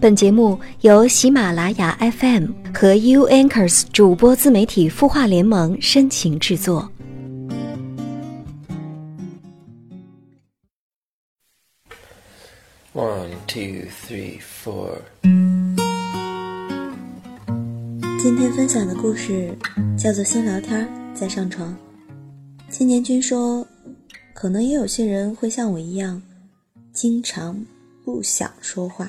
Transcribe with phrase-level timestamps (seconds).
[0.00, 6.90] 本节目由喜马拉雅 FM 和 U Anchors 主播自媒体孵化联盟深情制作。
[12.94, 15.00] One, two, three, four。
[18.22, 19.54] 今天分享的故事
[19.98, 21.76] 叫做“先聊天再上床”。
[22.70, 23.66] 青年君说，
[24.32, 26.22] 可能也有些人会像我一样，
[26.90, 27.62] 经常
[28.02, 29.06] 不想说话。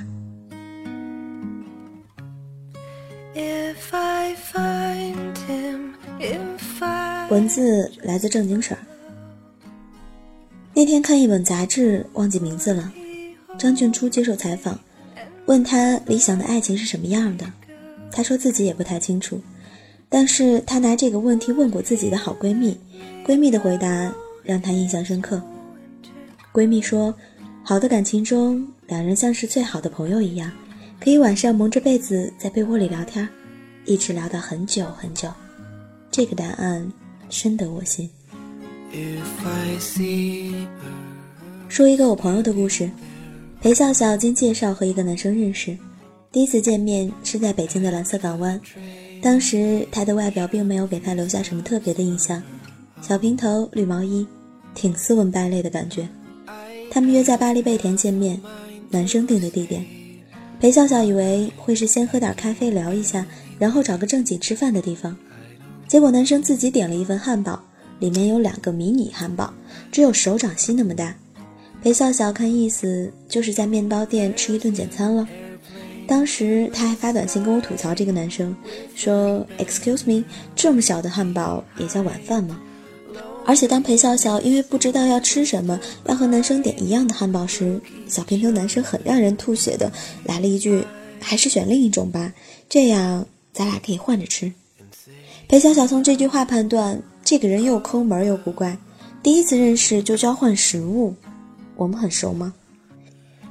[7.30, 8.78] 文字来自正经事儿。
[10.74, 12.92] 那天看一本杂志，忘记名字了。
[13.58, 14.78] 张俊初接受采访，
[15.46, 17.46] 问他理想的爱情是什么样的，
[18.12, 19.40] 他说自己也不太清楚，
[20.10, 22.78] 但是他拿这个问题问过自己的好闺蜜，
[23.26, 25.42] 闺蜜的回答让他印象深刻。
[26.52, 27.16] 闺蜜说，
[27.64, 30.52] 好的感情中，两人像是最好的朋友一样，
[31.04, 33.28] 可以晚上蒙着被子在被窝里聊天，
[33.86, 35.28] 一直聊到很久很久。
[36.10, 36.90] 这个答案。
[37.34, 38.10] 深得我心。
[41.70, 42.92] 说一个我朋友的故事：
[43.62, 45.78] 裴笑笑经介绍和一个男生认识，
[46.30, 48.60] 第一次见面是在北京的蓝色港湾。
[49.22, 52.44] 当时他的外表并没有给他留下什么特别的印象，
[53.02, 54.28] 小平头、绿毛衣，
[54.76, 56.06] 挺斯文败类的感觉。
[56.92, 58.38] 他们约在巴黎贝甜见面，
[58.90, 59.86] 男生定的地点。
[60.62, 63.26] 裴笑笑以为会是先喝点咖啡聊一下，
[63.58, 65.18] 然后找个正经吃饭的地方。
[65.88, 67.60] 结果男生自己点了一份汉堡，
[67.98, 69.52] 里面有两个迷你汉堡，
[69.92, 71.16] 只有手掌心那么大。
[71.82, 75.28] 裴笑笑看意思就是在面包店吃一顿简餐了。
[76.08, 78.56] 当时他还发短信跟我吐槽这个男生，
[78.94, 80.24] 说：“Excuse me，
[80.56, 82.62] 这么小的汉堡也叫晚饭吗？”
[83.46, 89.92] 而且当裴笑笑因为不知道要吃什么，要和男生点一样的汉堡时，小平头男生很让人吐血的
[90.24, 90.86] 来了一句
[91.20, 92.32] ：“还是选另一种吧，
[92.70, 94.52] 这样咱俩可以换着吃。”
[95.50, 98.78] 裴笑笑从这句话判断，这个人又抠门又古怪。
[99.22, 101.14] 第一次认识就交换食物，
[101.76, 102.54] 我们很熟吗？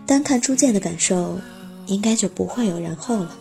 [0.07, 1.39] 单看初见的感受，
[1.87, 3.37] 应该就不会有然后了。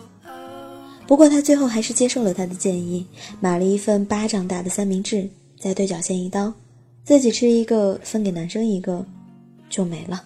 [1.06, 3.06] 不过他最后还是接受了他的建议，
[3.40, 5.28] 买了一份巴掌大的三明治，
[5.60, 6.50] 在对角线一刀，
[7.04, 9.04] 自己吃一个，分给男生一个，
[9.68, 10.24] 就没了。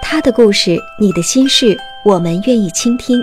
[0.00, 3.20] 他的故事，你的心事，我们愿意倾听。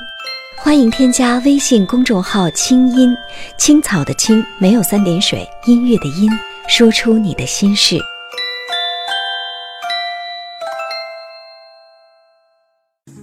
[0.56, 3.12] 欢迎添加微信公众号“清音
[3.58, 6.30] 青草”的青没有三点水，音乐的音，
[6.68, 8.00] 说出你的心事。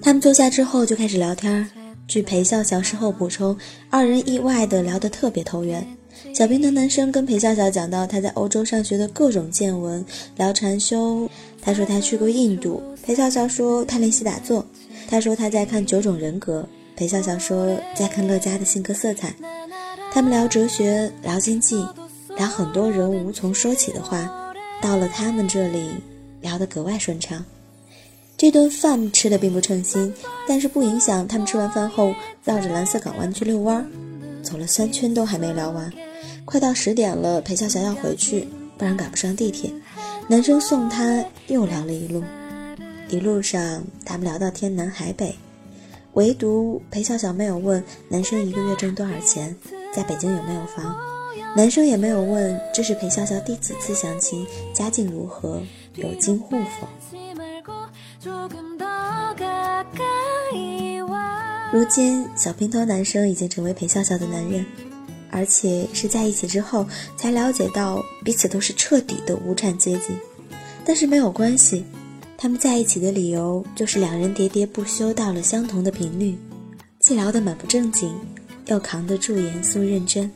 [0.07, 1.69] 他们坐下之后就开始聊天。
[2.07, 3.59] 据裴笑笑事后补充，
[3.91, 5.85] 二人意外的聊得特别投缘。
[6.33, 10.07] 小平的男生跟裴笑笑讲到他在欧洲上学的各种见闻，
[10.37, 11.29] 聊禅修。
[11.61, 12.81] 他说他去过印度。
[13.03, 14.65] 裴笑笑说他练习打坐。
[15.09, 16.65] 他说他在看九种人格。
[16.95, 19.35] 裴笑笑说在看乐嘉的性格色彩。
[20.13, 21.85] 他们聊哲学，聊经济，
[22.37, 24.55] 聊很多人无从说起的话。
[24.81, 25.89] 到了他们这里，
[26.43, 27.45] 聊得格外顺畅。
[28.37, 30.13] 这顿饭吃的并不称心，
[30.47, 32.15] 但是不影响他们吃完饭后
[32.45, 33.85] 绕着蓝色港湾去遛弯。
[34.43, 35.91] 走了三圈都还没聊完。
[36.45, 38.47] 快到十点了，裴笑笑要回去，
[38.77, 39.73] 不然赶不上地铁。
[40.29, 42.23] 男生送她，又聊了一路。
[43.09, 45.35] 一路上，他们聊到天南海北，
[46.13, 49.57] 唯独裴笑笑没有问男生一个月挣多少钱，
[49.95, 50.95] 在北京有没有房。
[51.57, 55.63] 男生也没有问这是裴笑笑第几次相亲，家境如何，
[55.95, 56.87] 有金户否。
[61.77, 64.65] 如今，小平头男生已经成为裴笑笑的男人。
[65.31, 66.87] 而且是在一起之后
[67.19, 70.17] 才了解到彼此都是彻底的无产阶级，
[70.87, 71.85] 但是没有关系，
[72.39, 76.39] 他们在一起的理由就是两人喋喋不休到了相同的频率，
[76.99, 78.15] 既聊得满不正经，
[78.69, 80.31] 又扛得住严肃认真。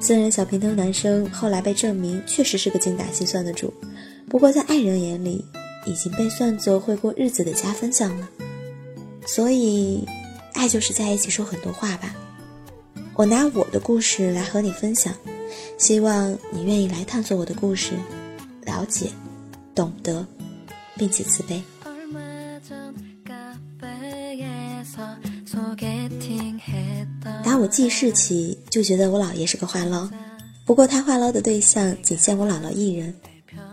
[0.00, 3.72] 虽然小平头男生后来被证明确实是个精打细算的主，
[4.28, 5.44] 不过在爱人眼里
[5.86, 8.28] 已经被算作会过日子的加分项了。
[9.24, 10.04] 所以，
[10.60, 12.14] 爱就是在一起说很多话吧。
[13.14, 15.14] 我拿我的故事来和你分享，
[15.78, 17.94] 希望你愿意来探索我的故事，
[18.66, 19.08] 了解、
[19.74, 20.26] 懂得，
[20.98, 21.62] 并且慈悲。
[27.42, 30.10] 打我记事起，就觉得我姥爷是个话唠，
[30.66, 33.14] 不过他话唠的对象仅限我姥姥一人，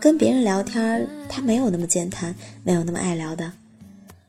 [0.00, 3.52] 跟别人聊天他没有那么健谈，没有那么爱聊的。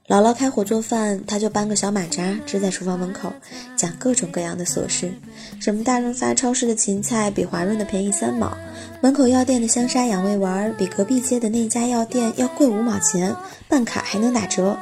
[0.09, 3.31] 姥姥开火做饭，他就搬个小马扎支在厨房门口，
[3.75, 5.13] 讲各种各样的琐事，
[5.59, 8.57] 什么大润发超市的芹菜比华润的便宜三毛，
[9.01, 13.35] 门口药店的香砂养胃丸比隔壁街的那家药店要贵五毛钱，
[13.67, 14.75] 办卡还能打折。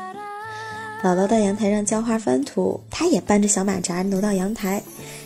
[1.04, 4.82] 姥姥到阳台上浇花翻土，他也搬着小马扎挪到阳台。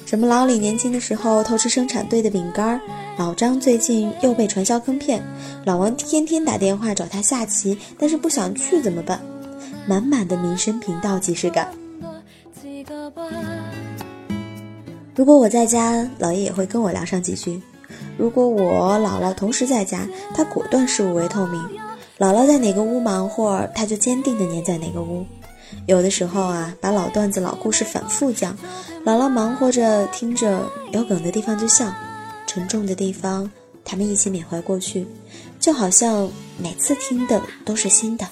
[0.08, 2.82] 什么老李年轻的时候偷吃生产队的饼干，
[3.20, 5.22] 老张最近又被传销坑骗，
[5.64, 9.22] 老王天天打电话找他下棋，但是不想去怎么办？
[9.88, 11.74] 满满的民生频道即视感。
[15.16, 17.62] 如果我在家，姥爷也会跟我聊上几句；
[18.18, 21.62] 如果我姥姥同时在家，他果断视五维透明。
[22.18, 25.26] 姥姥在哪个屋忙活，他就坚定地黏在哪个屋。
[25.86, 28.56] 有的时候啊，把老段子、老故事反复讲，
[29.06, 31.92] 姥姥忙活着听着，有梗的地方就笑，
[32.48, 33.50] 沉重的地方
[33.84, 35.06] 他们一起缅怀过去，
[35.60, 38.28] 就好像每次听的都是新的。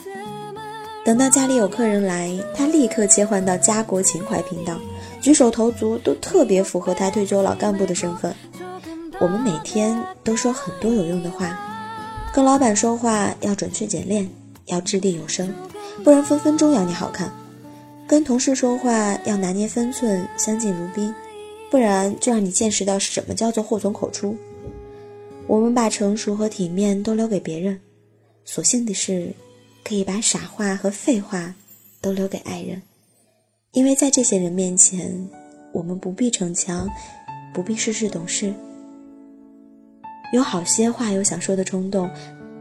[1.05, 4.77] 等到家里有客人来，他立刻切换到家国情怀频道，
[5.21, 8.33] 举手投足都特别符合他退休老干部的身份。
[9.19, 11.57] 我们每天都说很多有用的话，
[12.33, 14.29] 跟老板说话要准确简练，
[14.67, 15.53] 要掷地有声。
[16.03, 17.31] 不然分分钟要你好看，
[18.07, 21.13] 跟同事说话要拿捏分寸，相敬如宾，
[21.71, 24.37] 不然就让你见识到什么叫做祸从口出。
[25.47, 27.79] 我们把成熟和体面都留给别人，
[28.45, 29.33] 所幸的是，
[29.83, 31.55] 可以把傻话和废话
[32.01, 32.81] 都留给爱人，
[33.71, 35.27] 因为在这些人面前，
[35.71, 36.89] 我们不必逞强，
[37.53, 38.53] 不必事事懂事。
[40.31, 42.09] 有好些话有想说的冲动，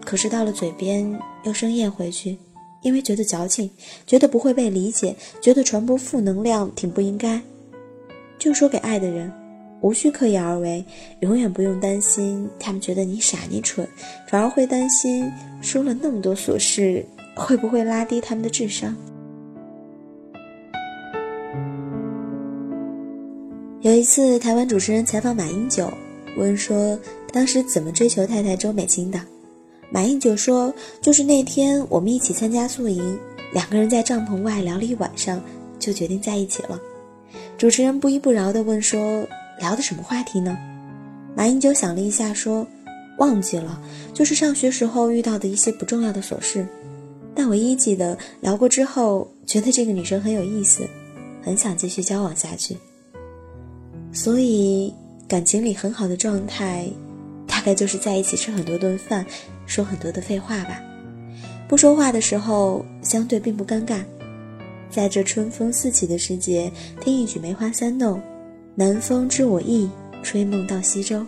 [0.04, 2.38] 可是到了嘴边又生咽回去。
[2.80, 3.68] 因为觉得矫情，
[4.06, 7.42] 觉得不会被理解，觉得传播负能量挺不应该，
[8.38, 9.32] 就说给爱的人，
[9.80, 10.84] 无需刻意而为，
[11.20, 13.86] 永远不用担心他们觉得你傻你蠢，
[14.28, 15.30] 反而会担心
[15.60, 17.04] 说了那么多琐事，
[17.34, 18.96] 会不会拉低他们的智商。
[23.80, 25.88] 有一次，台湾主持人采访马英九，
[26.36, 26.98] 问说
[27.32, 29.20] 当时怎么追求太太周美青的。
[29.90, 33.18] 马英九说：“就是那天我们一起参加宿营，
[33.54, 35.40] 两个人在帐篷外聊了一晚上，
[35.78, 36.78] 就决定在一起了。”
[37.56, 39.26] 主持人不依不饶地问说
[39.58, 40.56] ：“聊的什么话题呢？”
[41.36, 42.66] 马英九想了一下说
[43.18, 43.80] ：“忘记了，
[44.12, 46.66] 就是上学时候遇到的一些不重要的琐事。
[47.34, 50.88] 但唯一记得聊过之后，觉得这个女生很有意思，
[51.42, 52.76] 很想继续交往下去。
[54.12, 54.92] 所以
[55.28, 56.88] 感情里很好的状态。”
[57.50, 59.26] 大概就是在一起吃很多顿饭，
[59.66, 60.80] 说很多的废话吧。
[61.66, 64.04] 不说话的时候，相对并不尴尬。
[64.90, 66.70] 在这春风四起的时节，
[67.00, 68.18] 听一曲《梅花三弄》，
[68.78, 69.90] 南风知我意，
[70.22, 71.26] 吹梦到西洲。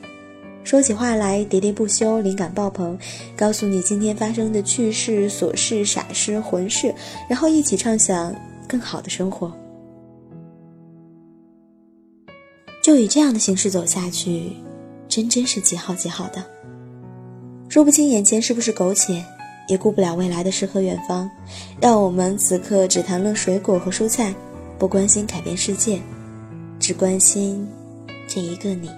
[0.62, 2.96] 说起话来喋喋不休，灵感爆棚，
[3.36, 6.94] 告诉你今天发生的趣事、琐事、傻事、混事，
[7.28, 8.32] 然后一起畅想
[8.68, 9.52] 更好的生活。
[12.84, 14.52] 就以这样的形式走下去。
[15.08, 16.40] 真真是极好极好的，
[17.68, 19.24] 说不清眼前是不是苟且，
[19.66, 21.28] 也顾不了未来的诗和远方，
[21.80, 24.32] 让我们此刻只谈论水果和蔬菜，
[24.78, 26.00] 不关心改变世界，
[26.90, 27.64] 只关心
[28.26, 28.90] 这一个你。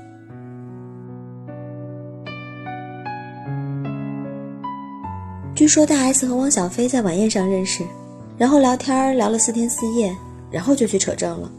[5.54, 7.84] 据说大 S 和汪小菲在晚宴上认识，
[8.38, 10.10] 然后聊天聊了四天四夜，
[10.50, 11.52] 然后就去扯证了。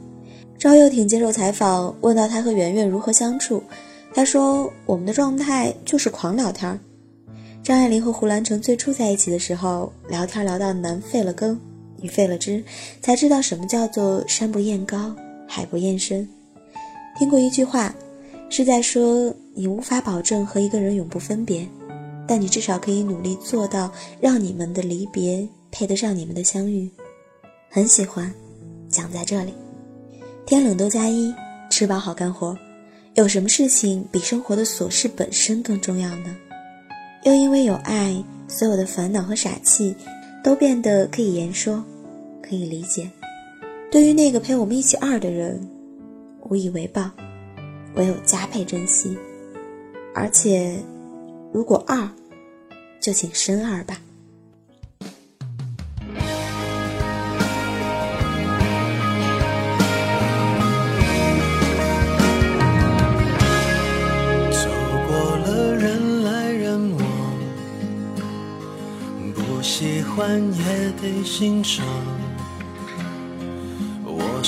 [0.58, 3.62] 赵又廷接受采访，问到他和圆圆如何相处。
[4.12, 6.80] 他说：“我们的状态就是狂聊天。”
[7.62, 11.60] 张爱玲和胡兰成最初在一起的时候，聊天聊到男废了根，
[11.98, 12.64] 女废了枝，
[13.04, 15.16] 才知道什么叫做山不厌高，
[15.48, 16.28] 海不厌深。
[17.18, 17.94] 听过一句话，
[18.50, 21.68] 是在说你无法保证和一个人永不分别，
[22.28, 26.90] 但你至少可以努力做到让你们的离别配得上你们的相遇。
[27.70, 28.34] 很喜欢，
[28.90, 29.54] 讲在这里。
[30.46, 31.34] 天冷都加衣，
[31.70, 32.58] 吃饱好干活。
[33.16, 36.36] 有什么事情比生活的琐事本身更重要呢？
[37.24, 38.16] 又因为有爱，
[38.48, 39.96] 所有的烦恼和傻气
[40.44, 41.84] 都变得可以言说，
[42.42, 43.10] 可以理解。
[43.94, 45.70] 对于那个陪我们一起二的人，
[46.50, 47.12] 无以为报，
[47.94, 49.16] 唯有加倍珍惜。
[50.16, 50.80] 而且，
[51.54, 52.10] 如果二，
[53.00, 54.00] 就请深二吧。
[69.62, 71.86] 喜欢也得欣赏。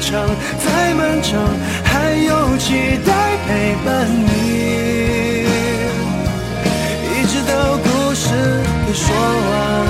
[0.00, 0.26] 长，
[0.64, 1.38] 再漫长，
[1.84, 5.44] 还有期待陪伴你，
[7.12, 8.28] 一直到故事
[8.86, 9.89] 给说完。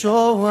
[0.00, 0.50] 说完。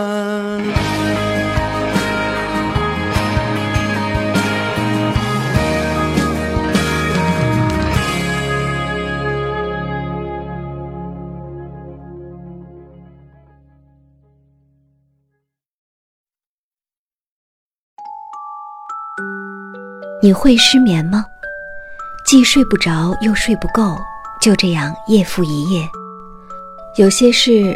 [20.22, 21.26] 你会失眠吗？
[22.24, 23.98] 既睡不着又睡不够，
[24.40, 25.90] 就这样夜复一夜。
[26.98, 27.76] 有些事，